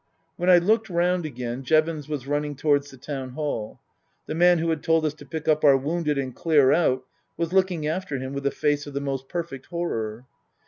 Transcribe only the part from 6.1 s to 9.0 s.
and clear out was looking after him with a face of the